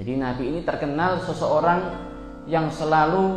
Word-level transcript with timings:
Jadi 0.00 0.16
Nabi 0.16 0.48
ini 0.48 0.60
terkenal 0.64 1.20
seseorang 1.20 1.92
yang 2.48 2.72
selalu 2.72 3.36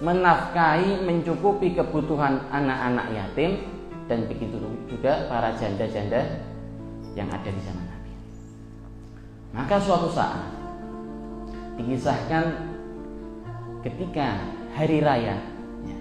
menafkahi, 0.00 1.04
mencukupi 1.04 1.76
kebutuhan 1.76 2.40
anak-anak 2.48 3.12
yatim 3.12 3.60
dan 4.08 4.24
begitu 4.32 4.56
juga 4.88 5.28
para 5.28 5.52
janda-janda 5.60 6.40
yang 7.12 7.28
ada 7.28 7.52
di 7.52 7.60
zaman 7.60 7.84
Nabi. 7.84 8.12
Maka 9.52 9.76
suatu 9.76 10.08
saat 10.08 10.40
dikisahkan 11.76 12.44
ketika 13.84 14.40
hari 14.72 15.04
raya 15.04 15.36
ya, 15.84 15.98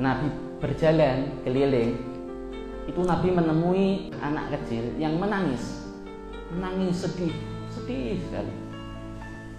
Nabi 0.00 0.32
berjalan 0.64 1.28
keliling 1.44 1.92
itu 2.88 3.00
Nabi 3.04 3.28
menemui 3.36 4.16
anak 4.24 4.56
kecil 4.56 4.96
yang 4.96 5.20
menangis 5.20 5.84
menangis 6.56 7.04
sedih 7.04 7.55
sedih 7.86 8.18
sekali. 8.26 8.54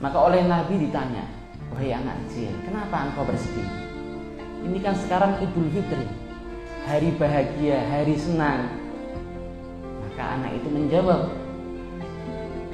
Maka 0.04 0.17
oleh 0.20 0.44
Nabi 0.44 0.84
ditanya 0.84 1.23
wahai 1.72 1.95
anak 1.95 2.20
kecil 2.27 2.52
kenapa 2.68 3.08
engkau 3.08 3.23
bersedih? 3.23 3.63
Ini 4.68 4.77
kan 4.84 4.99
sekarang 4.99 5.40
Idul 5.40 5.72
Fitri 5.72 6.04
hari 6.84 7.16
bahagia 7.16 7.88
hari 7.88 8.20
senang. 8.20 8.68
Maka 10.04 10.23
anak 10.35 10.59
itu 10.59 10.68
menjawab 10.68 11.32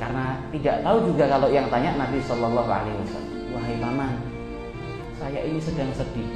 karena 0.01 0.41
tidak 0.49 0.75
tahu 0.81 0.97
juga 1.13 1.23
kalau 1.29 1.47
yang 1.53 1.69
tanya 1.69 2.01
Nabi 2.01 2.17
Shallallahu 2.25 2.71
Alaihi 2.73 2.97
Wasallam 3.05 3.35
wahai 3.53 3.75
paman 3.77 4.13
saya 5.21 5.39
ini 5.45 5.61
sedang 5.61 5.93
sedih. 5.93 6.29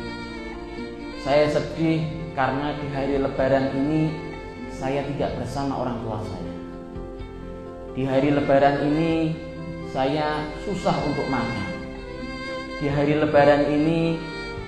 Saya 1.25 1.49
sedih 1.49 2.05
karena 2.38 2.77
di 2.77 2.86
hari 2.94 3.17
lebaran 3.17 3.73
ini 3.73 4.13
saya 4.70 5.02
tidak 5.09 5.41
bersama 5.41 5.73
orang 5.73 6.05
tua 6.05 6.22
saya 6.22 6.66
di 7.98 8.06
hari 8.06 8.30
lebaran 8.30 8.94
ini 8.94 9.34
saya 9.90 10.45
susah 10.62 10.94
untuk 11.02 11.26
makan. 11.34 11.73
Di 12.78 12.94
hari 12.94 13.17
lebaran 13.17 13.66
ini 13.73 14.22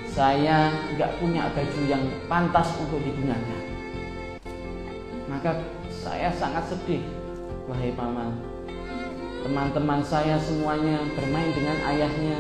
saya 0.10 0.74
nggak 0.98 1.22
punya 1.22 1.46
baju 1.54 1.82
yang 1.86 2.02
pantas 2.26 2.74
untuk 2.82 2.98
digunakan. 3.06 3.62
Maka 5.30 5.62
saya 5.94 6.34
sangat 6.34 6.74
sedih, 6.74 7.06
wahai 7.70 7.94
paman. 7.94 8.34
Teman-teman 9.46 10.02
saya 10.02 10.42
semuanya 10.42 10.98
bermain 11.14 11.54
dengan 11.54 11.78
ayahnya, 11.86 12.38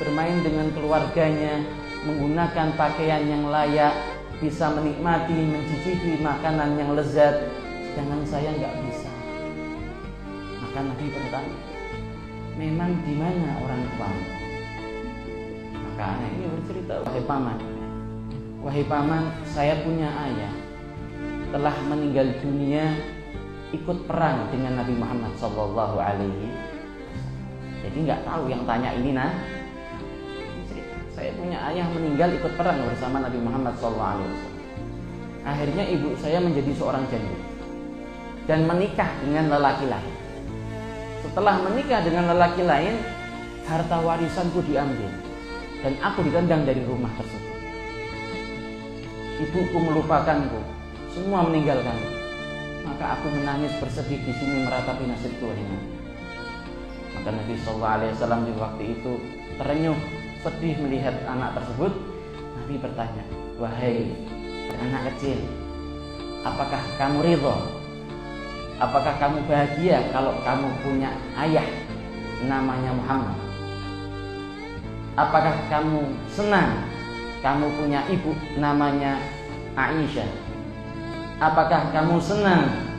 bermain 0.00 0.40
dengan 0.40 0.72
keluarganya, 0.72 1.60
menggunakan 2.08 2.72
pakaian 2.80 3.28
yang 3.28 3.52
layak, 3.52 3.92
bisa 4.40 4.72
menikmati, 4.72 5.36
mencicipi 5.36 6.24
makanan 6.24 6.80
yang 6.80 6.96
lezat, 6.96 7.52
sedangkan 7.92 8.24
saya 8.24 8.48
nggak 8.56 8.74
bisa. 8.80 8.91
Maka 10.72 10.88
Nabi 10.88 11.04
bertanya, 11.12 11.56
memang 12.56 12.96
di 13.04 13.12
mana 13.12 13.60
orang 13.60 13.84
tuamu? 13.92 14.24
Maka 15.76 16.04
anak 16.16 16.32
ini 16.32 16.46
bercerita, 16.48 16.94
wahai 17.04 17.22
paman, 17.28 17.58
wahai 18.64 18.84
paman, 18.88 19.22
saya 19.52 19.84
punya 19.84 20.08
ayah 20.08 20.48
telah 21.52 21.76
meninggal 21.92 22.24
dunia 22.40 22.88
ikut 23.76 24.08
perang 24.08 24.48
dengan 24.48 24.80
Nabi 24.80 24.96
Muhammad 24.96 25.36
Shallallahu 25.36 26.00
Alaihi 26.00 26.48
Jadi 27.84 28.08
nggak 28.08 28.24
tahu 28.24 28.48
yang 28.48 28.64
tanya 28.64 28.96
ini 28.96 29.12
nah. 29.12 29.28
Saya 31.12 31.36
punya 31.36 31.68
ayah 31.68 31.84
meninggal 31.92 32.32
ikut 32.32 32.56
perang 32.56 32.80
bersama 32.88 33.20
Nabi 33.20 33.36
Muhammad 33.44 33.76
Shallallahu 33.76 34.12
Alaihi 34.16 34.28
Wasallam. 34.32 34.60
Akhirnya 35.44 35.84
ibu 35.84 36.16
saya 36.16 36.40
menjadi 36.40 36.72
seorang 36.80 37.04
janda 37.12 37.36
dan 38.48 38.64
menikah 38.64 39.12
dengan 39.20 39.52
lelaki 39.52 39.84
lain. 39.84 40.21
Setelah 41.32 41.64
menikah 41.64 42.04
dengan 42.04 42.28
lelaki 42.28 42.60
lain, 42.60 42.92
harta 43.64 44.04
warisanku 44.04 44.60
diambil 44.68 45.08
dan 45.80 45.96
aku 46.04 46.28
ditendang 46.28 46.68
dari 46.68 46.84
rumah 46.84 47.08
tersebut. 47.16 47.56
Ibuku 49.40 49.78
melupakanku, 49.80 50.60
semua 51.08 51.48
meninggalkanku. 51.48 52.20
Maka 52.84 53.16
aku 53.16 53.32
menangis 53.32 53.72
bersedih 53.80 54.20
di 54.20 54.32
sini 54.36 54.68
meratapi 54.68 55.08
nasibku 55.08 55.48
ini. 55.56 56.04
Maka 57.16 57.32
Nabi 57.32 57.56
Shallallahu 57.64 57.94
Alaihi 57.96 58.12
Wasallam 58.12 58.42
di 58.44 58.52
waktu 58.60 58.82
itu 58.92 59.12
terenyuh, 59.56 59.98
sedih 60.44 60.84
melihat 60.84 61.16
anak 61.32 61.56
tersebut. 61.56 61.96
Nabi 62.60 62.74
bertanya, 62.76 63.24
wahai 63.56 64.04
anak 64.84 65.16
kecil, 65.16 65.40
apakah 66.44 66.84
kamu 67.00 67.24
ridho 67.24 67.81
Apakah 68.82 69.14
kamu 69.14 69.46
bahagia 69.46 70.10
kalau 70.10 70.42
kamu 70.42 70.66
punya 70.82 71.14
ayah 71.38 71.62
namanya 72.42 72.90
Muhammad? 72.90 73.38
Apakah 75.14 75.54
kamu 75.70 76.10
senang 76.26 76.90
kamu 77.46 77.70
punya 77.78 78.02
ibu 78.10 78.34
namanya 78.58 79.22
Aisyah? 79.78 80.26
Apakah 81.38 81.94
kamu 81.94 82.18
senang 82.18 82.90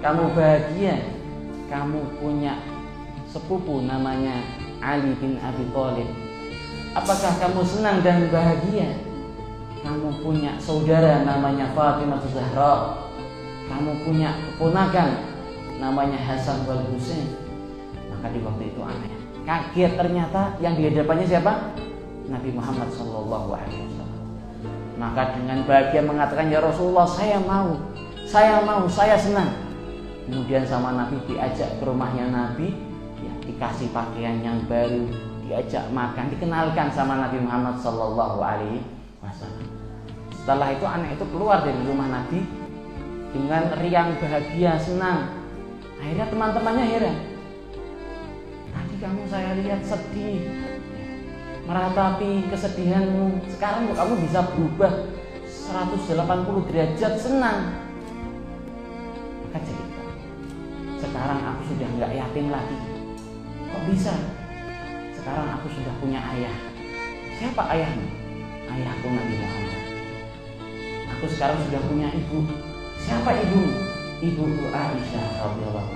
kamu 0.00 0.32
bahagia 0.32 1.04
kamu 1.68 2.00
punya 2.16 2.56
sepupu 3.28 3.84
namanya 3.84 4.40
Ali 4.80 5.12
bin 5.20 5.36
Abi 5.44 5.68
Thalib? 5.68 6.08
Apakah 6.96 7.36
kamu 7.36 7.60
senang 7.60 8.00
dan 8.00 8.32
bahagia 8.32 9.04
kamu 9.84 10.16
punya 10.24 10.56
saudara 10.56 11.28
namanya 11.28 11.68
Fatimah 11.76 12.24
Zahra? 12.24 13.05
Kamu 13.66 13.90
punya 14.06 14.30
keponakan 14.34 15.08
namanya 15.82 16.18
Hasan 16.22 16.64
wal 16.64 16.82
Husain. 16.90 17.26
Maka 18.10 18.32
di 18.32 18.40
waktu 18.40 18.64
itu 18.72 18.80
aneh. 18.80 19.12
Kaget 19.46 19.92
ternyata 19.94 20.58
yang 20.58 20.74
di 20.74 20.90
hadapannya 20.90 21.26
siapa? 21.26 21.52
Nabi 22.26 22.50
Muhammad 22.50 22.90
Shallallahu 22.90 23.50
Alaihi 23.54 23.86
Wasallam. 23.86 24.22
Maka 24.98 25.22
dengan 25.38 25.58
bahagia 25.62 26.02
mengatakan 26.02 26.50
ya 26.50 26.58
Rasulullah 26.58 27.06
saya 27.06 27.38
mau. 27.38 27.78
Saya 28.26 28.58
mau 28.66 28.82
saya 28.90 29.14
senang. 29.14 29.54
Kemudian 30.26 30.66
sama 30.66 30.90
Nabi 30.98 31.22
diajak 31.30 31.78
ke 31.78 31.86
rumahnya 31.86 32.26
Nabi 32.34 32.74
ya, 33.22 33.32
dikasih 33.46 33.94
pakaian 33.94 34.42
yang 34.42 34.58
baru 34.66 35.06
diajak 35.46 35.86
makan 35.94 36.26
dikenalkan 36.34 36.90
sama 36.90 37.22
Nabi 37.22 37.38
Muhammad 37.38 37.78
Shallallahu 37.78 38.42
Alaihi 38.42 38.82
Wasallam. 39.22 39.70
Setelah 40.34 40.74
itu 40.74 40.82
anak 40.82 41.14
itu 41.14 41.24
keluar 41.30 41.62
dari 41.62 41.78
rumah 41.86 42.10
Nabi 42.10 42.65
dengan 43.34 43.62
riang 43.80 44.14
bahagia 44.20 44.78
senang 44.78 45.46
Akhirnya 46.06 46.26
teman-temannya 46.28 46.84
heran. 46.86 47.16
Tadi 48.72 48.96
kamu 49.00 49.22
saya 49.32 49.56
lihat 49.56 49.80
sedih, 49.82 50.44
meratapi 51.64 52.46
kesedihanmu. 52.52 53.42
Sekarang 53.48 53.88
kok 53.88 53.98
kamu 54.04 54.14
bisa 54.28 54.40
berubah 54.54 54.92
180 55.48 56.68
derajat 56.68 57.14
senang. 57.16 57.58
Maka 59.48 59.58
cerita. 59.64 60.04
Sekarang 61.00 61.40
aku 61.42 61.62
sudah 61.72 61.88
nggak 61.96 62.12
yatim 62.12 62.46
lagi. 62.52 62.78
Kok 63.72 63.82
bisa? 63.88 64.14
Sekarang 65.16 65.48
aku 65.58 65.66
sudah 65.72 65.92
punya 65.98 66.20
ayah. 66.36 66.56
Siapa 67.40 67.62
ayahmu? 67.72 68.06
Ayahku 68.68 69.06
Nabi 69.10 69.34
Muhammad. 69.40 69.82
Aku 71.16 71.24
sekarang 71.24 71.58
sudah 71.66 71.80
punya 71.88 72.08
ibu. 72.12 72.44
Siapa 73.06 73.30
ibu? 73.38 73.86
ibuku 74.20 74.64
Aisyah 74.72 75.26
radhiyallahu 75.44 75.92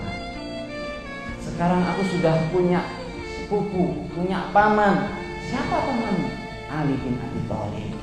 Sekarang 1.41 1.82
aku 1.84 2.03
sudah 2.06 2.37
punya 2.53 2.84
sepupu, 3.25 4.06
punya 4.12 4.53
paman. 4.53 5.10
Siapa 5.49 5.76
pamanmu? 5.91 6.31
Ali 6.70 6.94
bin 7.03 7.19
Abi 7.19 7.41
Thalib. 7.50 7.99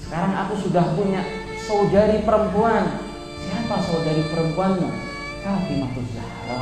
Sekarang 0.00 0.32
aku 0.32 0.54
sudah 0.56 0.84
punya 0.96 1.20
saudari 1.60 2.24
perempuan. 2.24 3.04
Siapa 3.44 3.76
saudari 3.84 4.24
perempuanmu? 4.32 4.88
Fatimah 5.44 5.92
Zahra. 5.92 6.60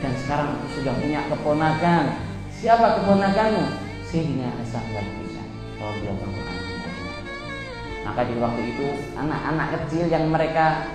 Dan 0.00 0.12
sekarang 0.24 0.48
aku 0.56 0.66
sudah 0.80 0.94
punya 0.96 1.20
keponakan. 1.28 2.04
Siapa 2.48 3.02
keponakanmu? 3.02 3.64
Sayyidina 4.08 4.48
Hasan 4.56 4.84
wal 4.96 5.04
Husain 5.20 5.48
radhiyallahu 5.76 6.57
Maka 8.08 8.24
di 8.24 8.40
waktu 8.40 8.62
itu 8.72 8.88
anak-anak 9.20 9.68
kecil 9.76 10.08
yang 10.08 10.32
mereka 10.32 10.88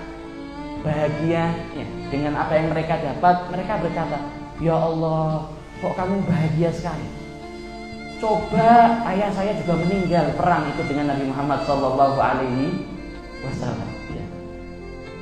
bahagia 0.82 1.54
ya, 1.78 1.86
dengan 2.10 2.34
apa 2.34 2.58
yang 2.58 2.74
mereka 2.74 2.98
dapat, 2.98 3.54
mereka 3.54 3.78
berkata, 3.78 4.18
"Ya 4.58 4.74
Allah, 4.74 5.46
kok 5.78 5.94
kamu 5.94 6.26
bahagia 6.26 6.74
sekali?" 6.74 7.06
Coba 8.18 8.98
ayah 9.14 9.30
saya 9.30 9.54
juga 9.62 9.78
meninggal 9.78 10.34
perang 10.34 10.66
itu 10.74 10.82
dengan 10.90 11.14
Nabi 11.14 11.30
Muhammad 11.30 11.62
Shallallahu 11.62 12.18
Alaihi 12.18 12.82
Wasallam. 13.46 13.90
Ya. 14.10 14.26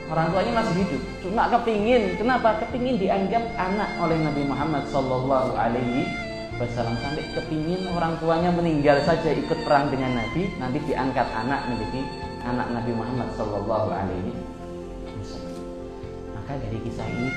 Orang 0.08 0.32
tuanya 0.32 0.52
masih 0.64 0.74
hidup, 0.80 1.02
cuma 1.20 1.52
kepingin. 1.52 2.16
Kenapa? 2.16 2.56
Kepingin 2.64 2.96
dianggap 2.96 3.44
anak 3.60 4.00
oleh 4.00 4.16
Nabi 4.16 4.42
Muhammad 4.48 4.88
Shallallahu 4.88 5.60
Alaihi 5.60 6.08
Wasallam 6.60 6.94
sampai 7.00 7.24
kepingin 7.32 7.88
orang 7.96 8.20
tuanya 8.20 8.52
meninggal 8.52 9.00
saja 9.08 9.32
ikut 9.32 9.64
perang 9.64 9.88
dengan 9.88 10.20
Nabi, 10.20 10.52
nanti 10.60 10.78
diangkat 10.84 11.26
anak 11.32 11.64
menjadi 11.72 12.00
anak 12.44 12.68
Nabi 12.76 12.92
Muhammad 12.92 13.28
Shallallahu 13.32 13.88
Alaihi 13.88 14.32
Wasallam. 15.16 15.56
Maka 16.36 16.52
dari 16.60 16.78
kisah 16.84 17.08
ini 17.08 17.32